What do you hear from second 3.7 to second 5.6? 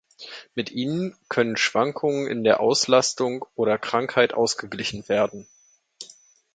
Krankheit ausgeglichen werden.